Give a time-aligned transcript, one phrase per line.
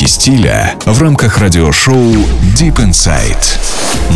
[0.00, 2.12] стиля в рамках радиошоу
[2.58, 3.58] Deep Inside.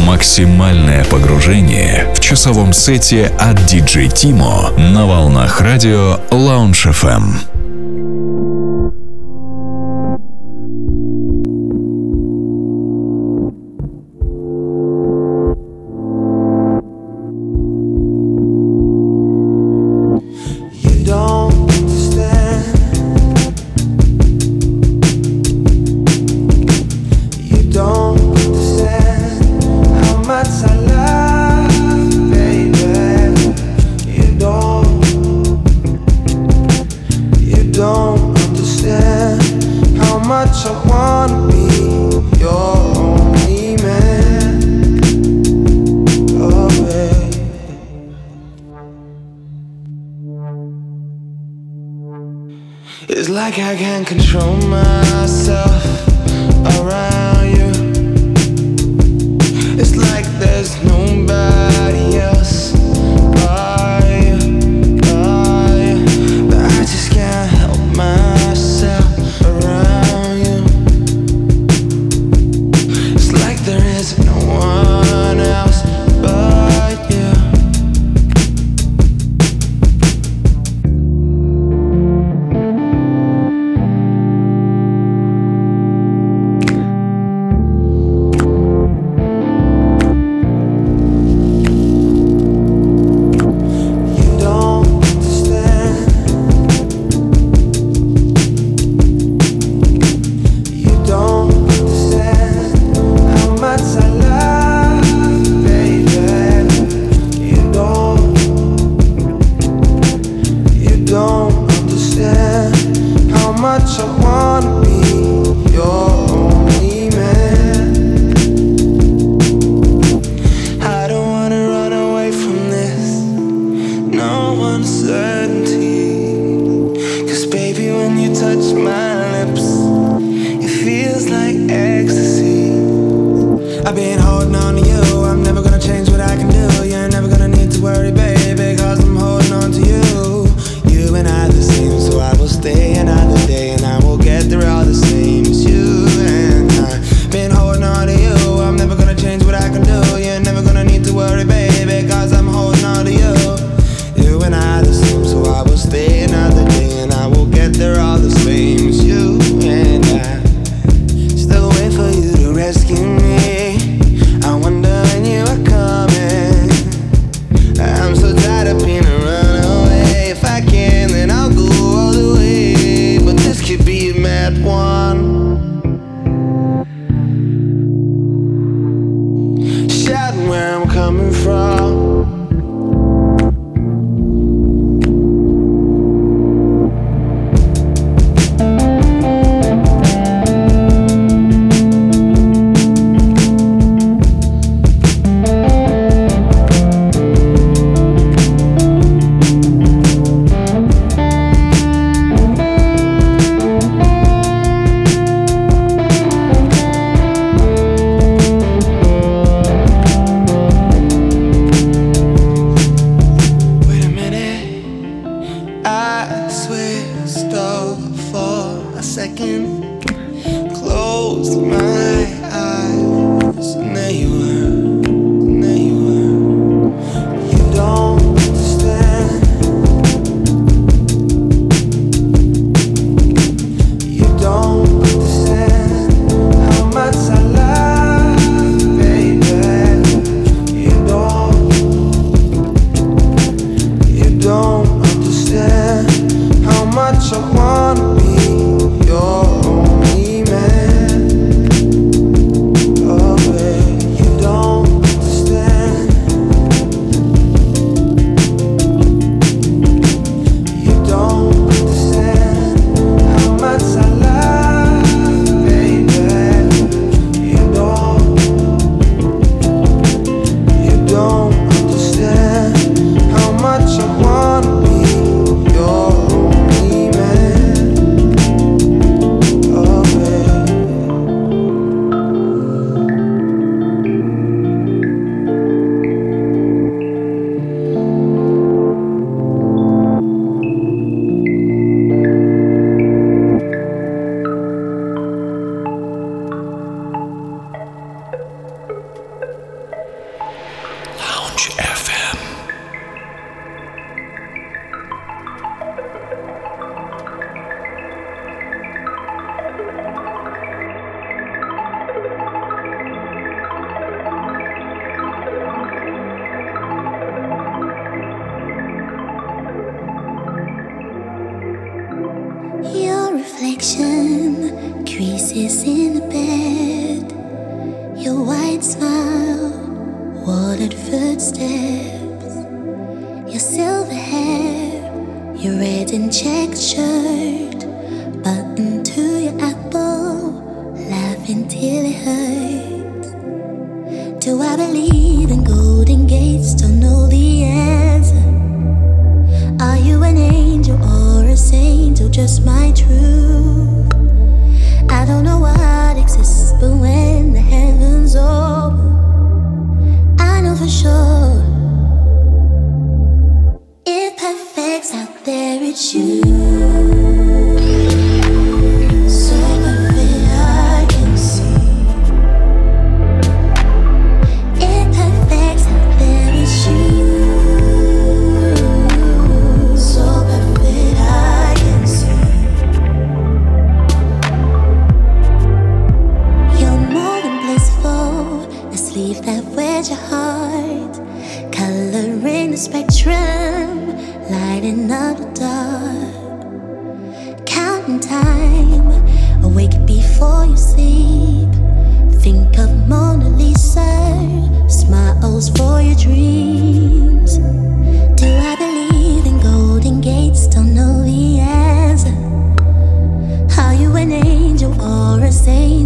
[0.06, 7.56] Максимальное погружение в часовом сете от DJ Timo на волнах радио Lounge FM.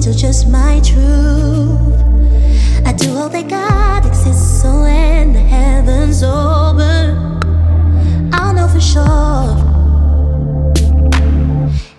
[0.00, 2.00] Into just my truth.
[2.86, 7.38] I do all that God exists, so when the heavens open,
[8.32, 9.58] I'll know for sure.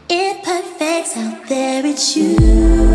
[0.10, 2.91] It perfects out there, it's you.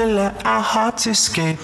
[0.00, 1.58] to let our hearts escape.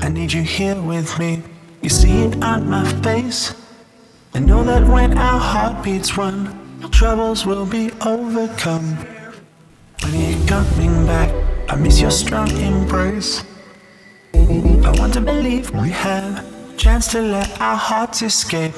[0.00, 1.42] I need you here with me.
[1.82, 3.54] You see it on my face.
[4.32, 6.38] I know that when our heartbeats run,
[6.92, 8.96] troubles will be overcome.
[10.00, 11.30] When you're coming back,
[11.68, 13.44] I miss your strong embrace.
[14.32, 18.72] I want to believe we have a chance to let our hearts escape.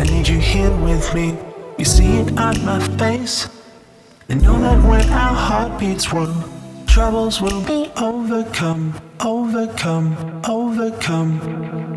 [0.00, 1.36] I need you here with me.
[1.76, 3.46] You see it on my face.
[4.30, 6.51] I know that when our heartbeats run,
[6.92, 11.91] troubles will be overcome, overcome, overcome.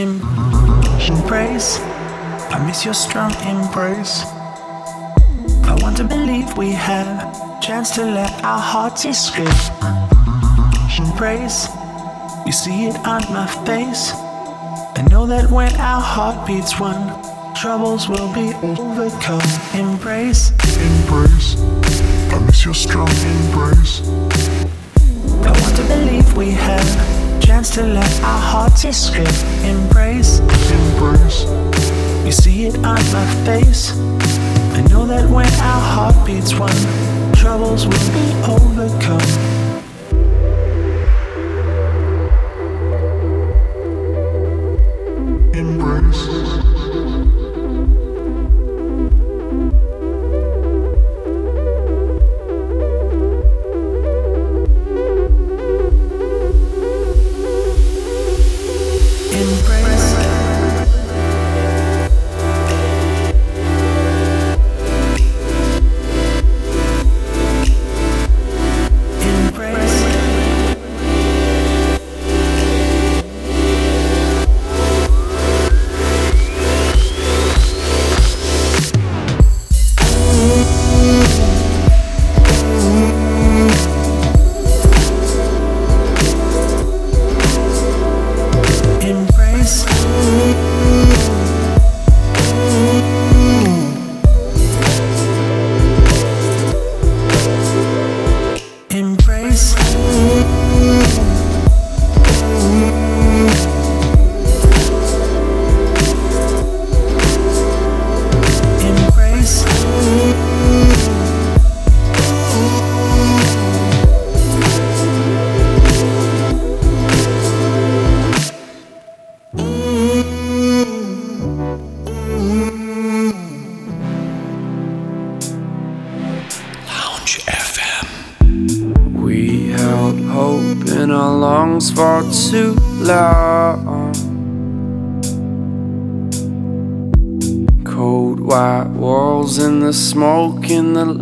[0.00, 1.78] Embrace.
[2.52, 4.22] I miss your strong embrace.
[5.64, 9.46] I want to believe we have chance to let our hearts escape.
[10.98, 11.68] Embrace,
[12.46, 14.12] you see it on my face.
[14.12, 17.02] I know that when our heart beats one,
[17.54, 19.42] troubles will be overcome.
[19.74, 21.56] Embrace, embrace.
[22.32, 24.00] I miss your strong embrace.
[25.46, 27.19] I want to believe we have
[27.50, 29.26] chance to let our hearts escape.
[29.64, 31.42] Embrace, embrace.
[32.24, 33.90] You see it on my face.
[34.78, 36.80] I know that when our heart beats one,
[37.34, 38.26] troubles will be
[38.56, 39.60] overcome.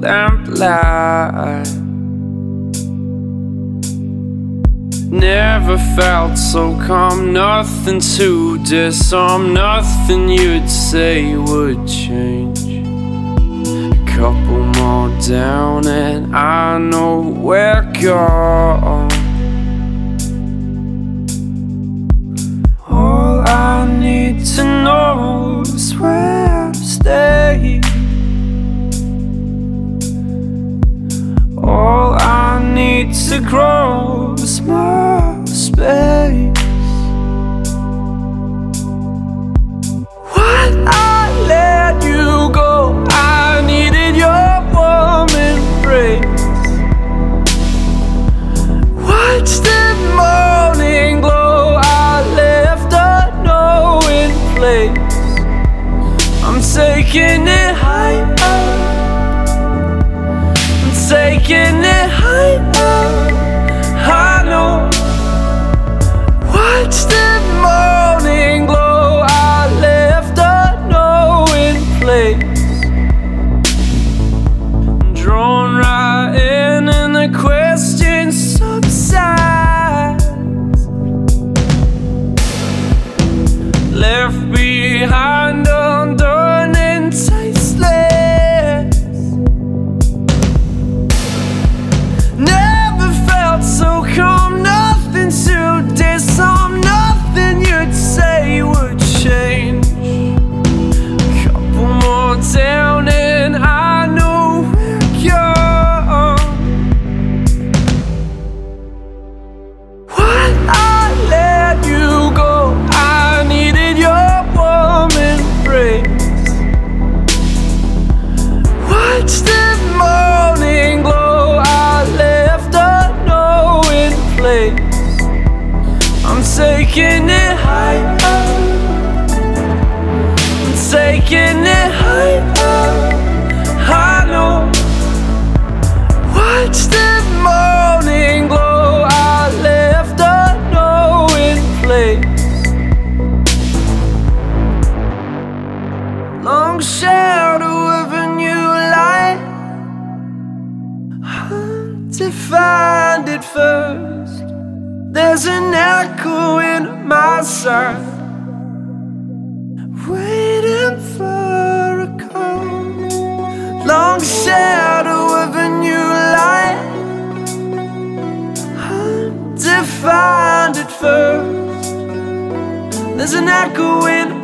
[0.00, 1.68] Lamplight.
[5.10, 12.60] Never felt so calm, nothing to disarm, nothing you'd say would change.
[12.66, 19.08] A couple more down, and I know we're gone.
[22.86, 27.87] All I need to know is where to stay.
[33.54, 36.52] Is more space.
[40.34, 46.42] What I let you go, I needed your warm embrace.
[49.08, 49.84] Watch the
[50.20, 54.92] morning glow, I left a knowing place.
[56.44, 58.34] I'm taking it higher
[60.84, 61.97] I'm taking it
[84.08, 85.87] Left behind undone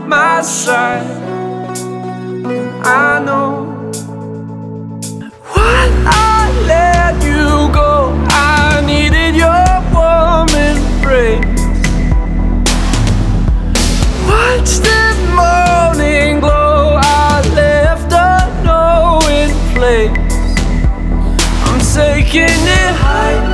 [0.06, 1.06] my side.
[2.84, 3.64] I know
[5.54, 11.40] when I let you go, I needed your warm embrace.
[14.28, 15.02] Watch the
[15.38, 16.98] morning glow.
[17.00, 20.10] I left a knowing place.
[21.66, 23.53] I'm taking it higher.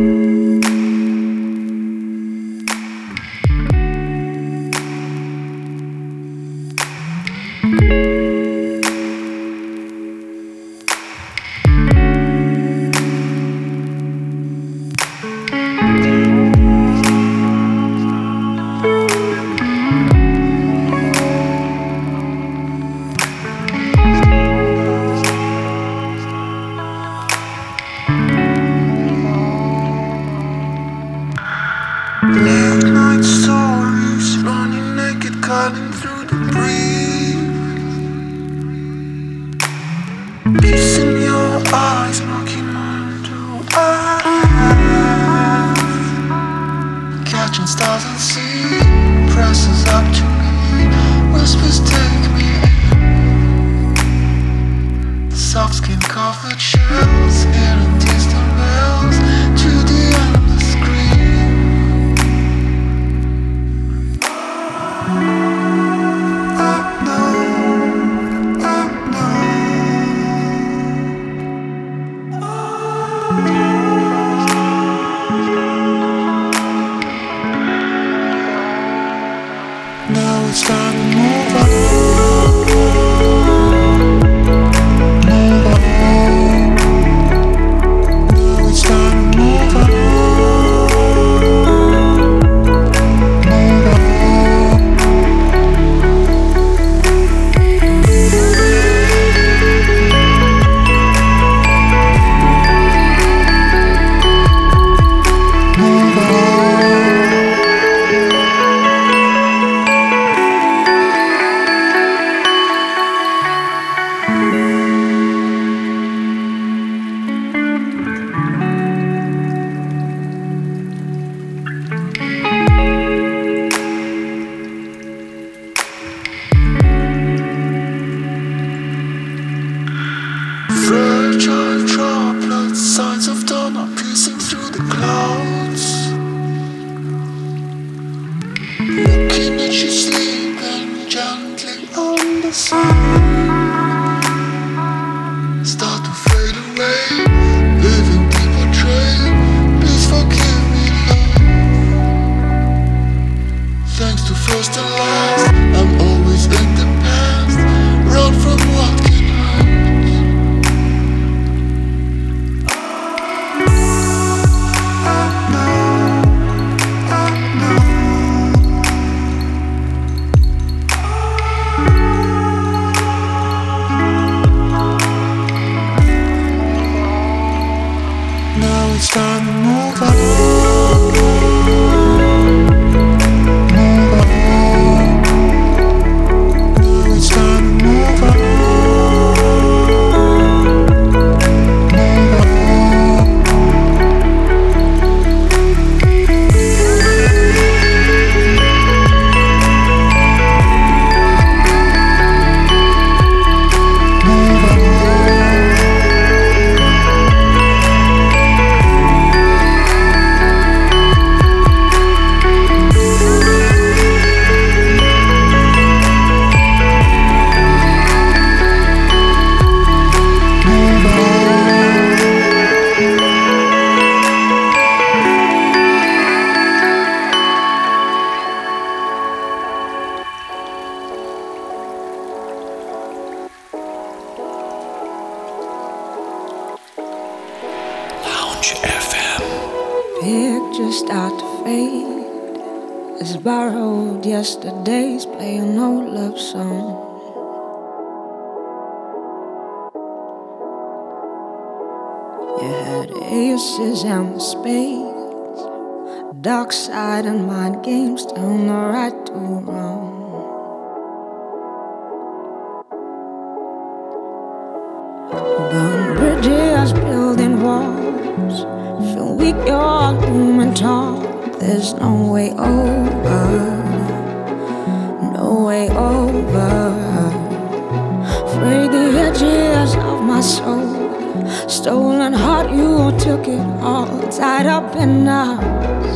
[284.51, 286.15] Tied up in knots.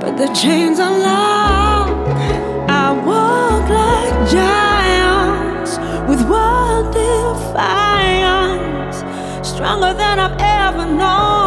[0.00, 1.90] But the chains unlock.
[2.84, 5.72] I walk like giants
[6.08, 8.96] with world defiance,
[9.46, 11.41] stronger than I've ever known.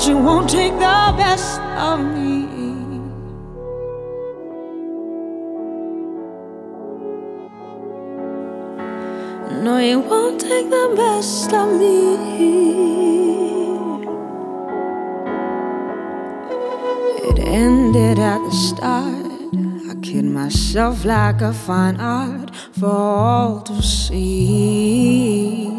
[0.00, 2.46] But you won't take the best of me.
[9.62, 12.14] No, you won't take the best of me.
[17.28, 19.26] It ended at the start.
[19.90, 25.69] I kid myself like a fine art for all to see.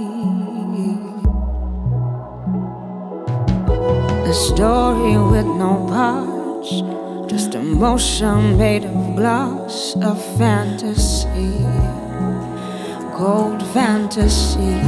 [4.32, 6.70] A story with no parts,
[7.30, 11.52] just emotion made of glass, a fantasy,
[13.14, 14.80] cold fantasy.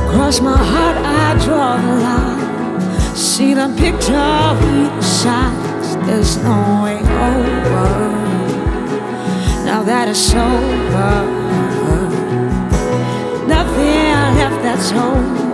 [0.00, 3.16] Across my heart, I draw the line.
[3.16, 5.96] See the picture either sides.
[6.06, 7.90] There's no way over.
[9.64, 11.12] Now that it's over,
[13.48, 15.49] nothing I left that's whole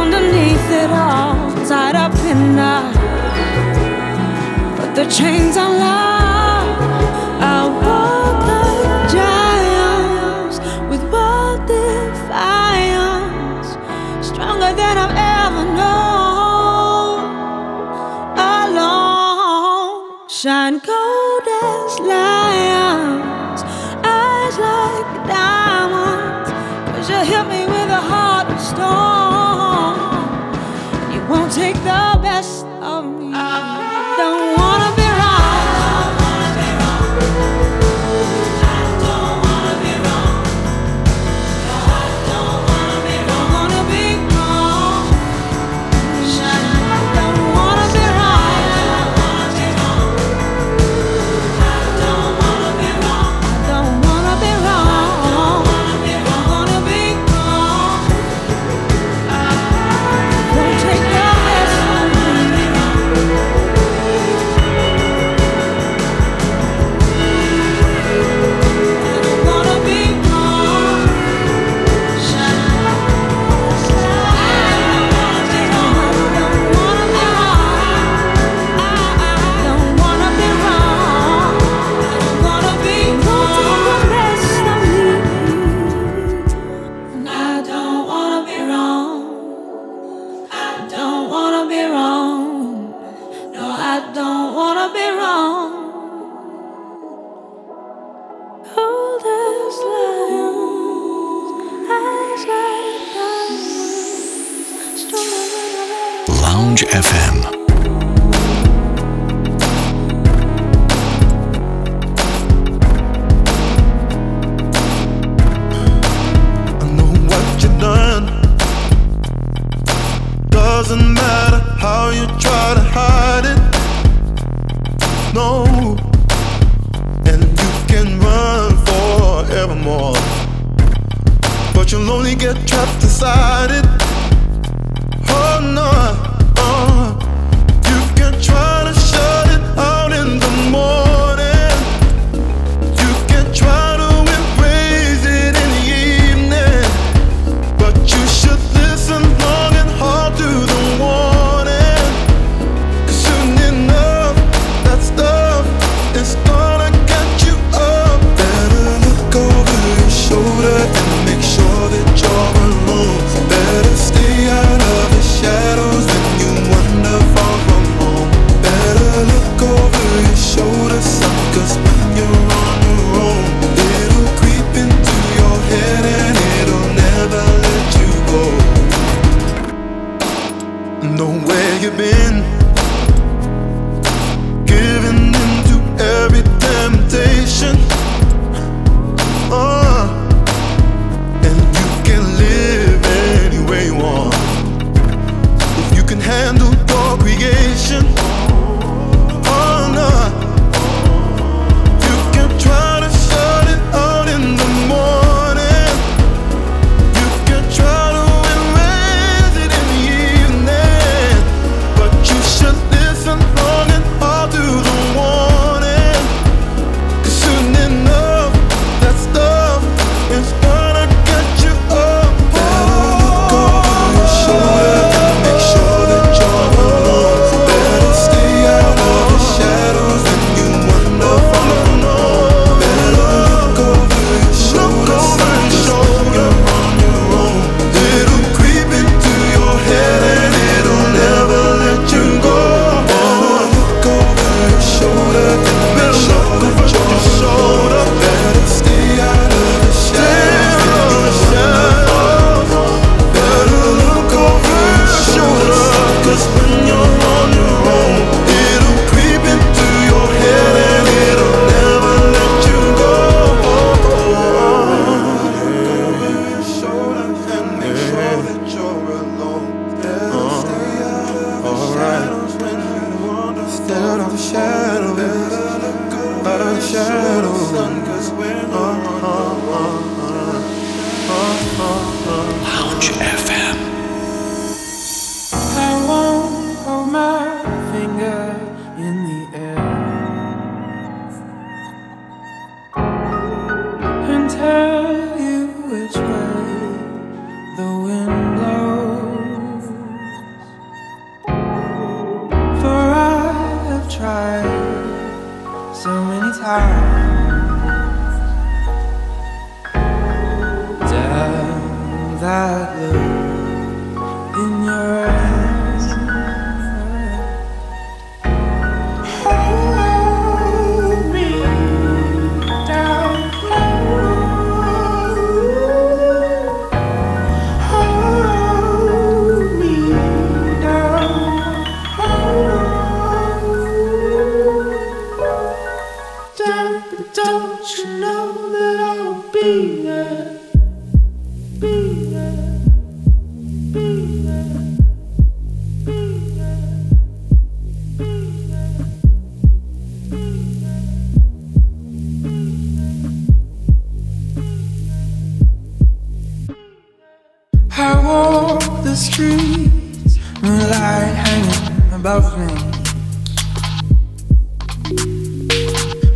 [0.00, 1.36] underneath it all,
[1.68, 2.98] tied up in knots.
[4.78, 6.82] But the chains are locked.
[7.56, 10.56] I walk like giants
[10.90, 13.68] with wild defiance,
[14.30, 17.18] stronger than I've ever known.
[18.56, 23.60] Alone, shine cold as lions,
[24.20, 26.50] eyes like diamonds.
[26.90, 27.53] Cause you hit me
[31.54, 32.13] take the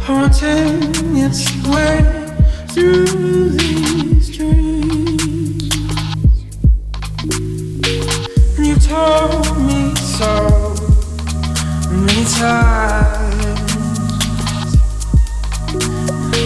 [0.08, 2.00] haunting its way
[2.68, 5.68] through these dreams.
[8.56, 10.32] And you told me so
[11.92, 12.88] many times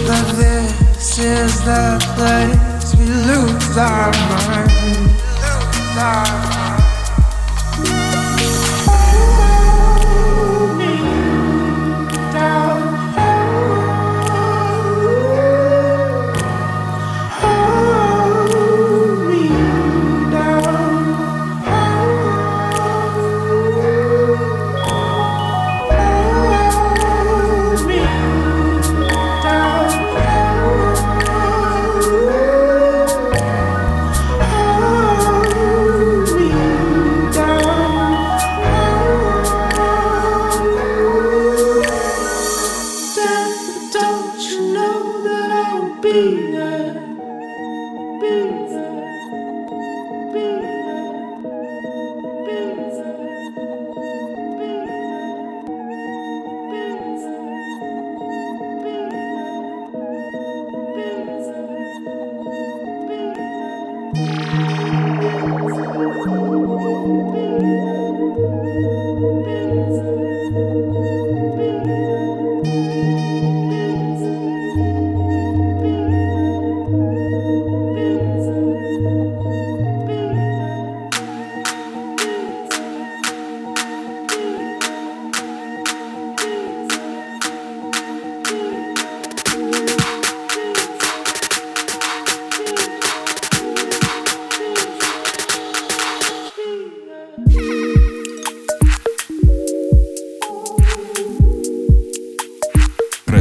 [0.07, 4.63] that this is the place we lose our minds.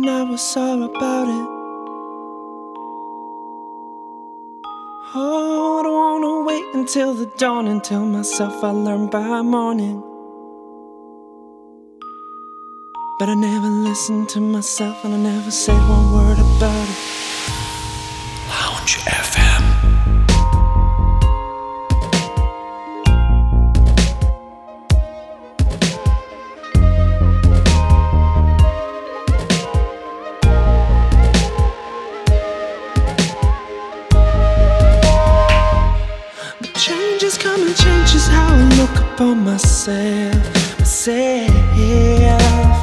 [0.00, 1.48] When I was sorry about it.
[5.14, 10.02] Oh, I don't wanna wait until the dawn and tell myself I learned by morning.
[13.18, 16.98] But I never listened to myself and I never said one word about it.
[18.48, 19.39] Lounge FM.
[39.20, 40.78] Look upon myself.
[40.78, 42.38] Myself, yeah.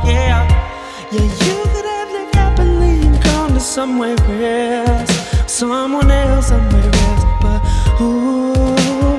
[0.05, 5.11] Yeah, you could have lived happily and gone to somewhere else.
[5.51, 7.23] Someone else, somewhere else.
[7.41, 7.59] But
[7.97, 8.51] who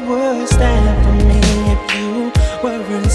[0.09, 1.41] would stand for me
[1.75, 3.08] if you weren't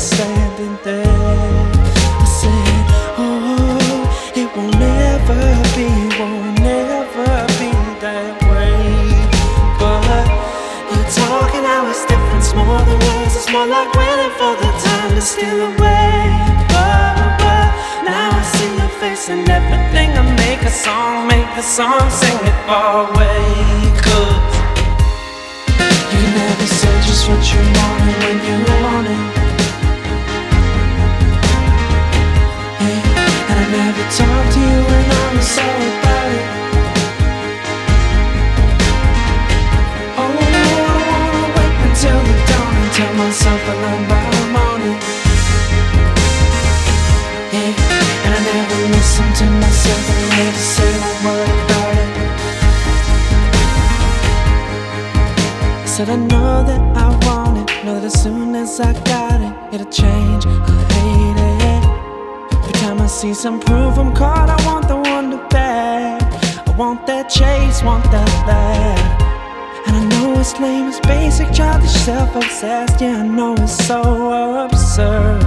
[14.37, 16.17] for the time to steal away.
[16.73, 17.69] But, but
[18.03, 20.09] now I see your face and everything.
[20.17, 23.43] I make a song, make a song, sing it far away.
[24.05, 24.53] Cause
[26.13, 29.23] you never said just what you wanted when you want it.
[32.83, 36.45] Yeah, and I never talked to you when I was sorry about it.
[40.21, 40.31] Oh,
[40.85, 44.12] I wanna wait until the dawn and tell myself I learned
[55.93, 59.53] said I know that I want it, know that as soon as I got it,
[59.73, 60.43] it'll change.
[60.47, 60.55] I
[60.95, 61.83] hate it.
[62.57, 66.23] Every time I see some proof I'm caught, I want the to bet.
[66.67, 69.87] I want that chase, want that laugh.
[69.87, 72.99] And I know it's lame, it's basic, childish, self-obsessed.
[72.99, 74.01] Yeah, I know it's so
[74.65, 75.41] absurd.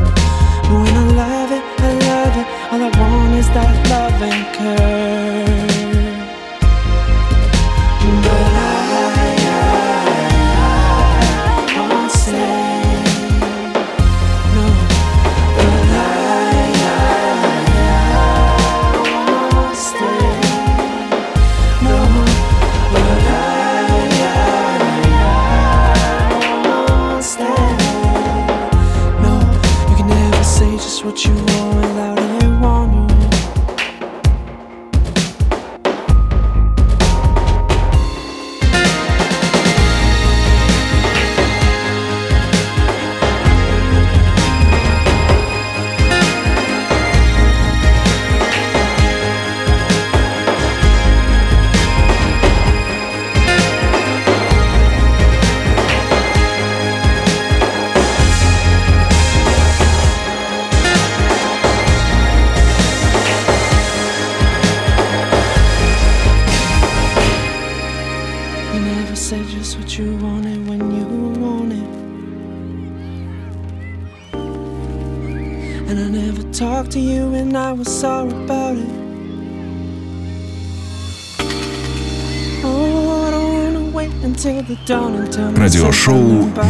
[0.68, 2.46] But when I love it, I love it.
[2.70, 3.74] All I want is that
[4.18, 5.25] loving curve.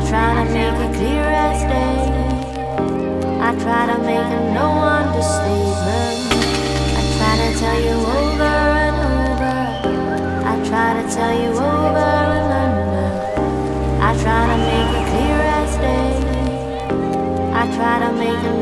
[0.00, 2.00] I try to make it clear as day.
[3.38, 6.18] I try to make a no understatement.
[6.96, 8.54] I try to tell you over
[8.86, 9.56] and over.
[10.48, 13.08] I try to tell you over and over.
[14.00, 16.12] I try to make it clear as day.
[17.52, 18.59] I try to make it.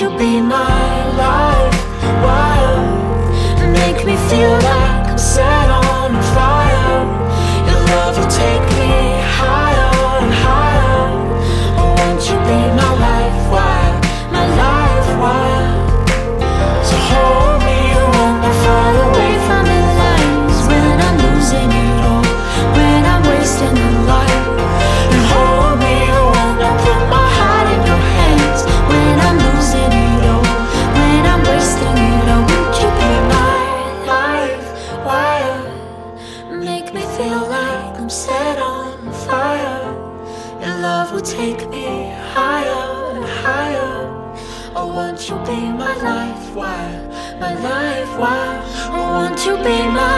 [0.00, 0.77] you be mine?
[49.64, 50.17] be mine.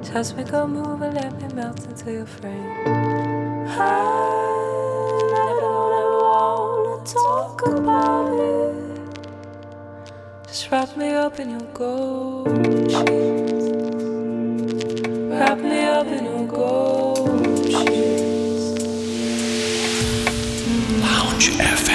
[0.03, 2.85] Just make a move and let me melt into your frame.
[3.65, 3.89] I
[5.31, 5.55] never,
[5.89, 7.32] never want to talk.
[10.73, 12.47] Wrap me up in your gold
[12.89, 13.69] sheets.
[15.29, 18.81] Wrap me up in your gold sheets.
[20.99, 21.92] Lounge FM.